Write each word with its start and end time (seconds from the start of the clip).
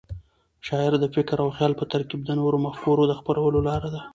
شاعري 0.67 0.97
د 1.01 1.05
فکر 1.15 1.37
او 1.43 1.49
خیال 1.57 1.73
په 1.79 1.85
ترکیب 1.91 2.21
د 2.25 2.29
نوو 2.37 2.57
مفکورو 2.65 3.03
د 3.07 3.13
خپرولو 3.19 3.59
لار 3.67 3.83
ده. 3.93 4.01